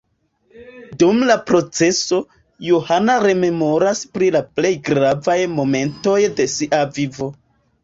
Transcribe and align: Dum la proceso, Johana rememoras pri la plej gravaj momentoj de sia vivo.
Dum 1.01 1.19
la 1.31 1.35
proceso, 1.51 2.19
Johana 2.69 3.19
rememoras 3.25 4.03
pri 4.17 4.31
la 4.39 4.43
plej 4.57 4.73
gravaj 4.91 5.39
momentoj 5.61 6.19
de 6.41 6.51
sia 6.57 6.83
vivo. 6.99 7.33